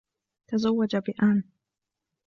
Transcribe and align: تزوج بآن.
تزوج 0.47 0.95
بآن. 0.95 1.43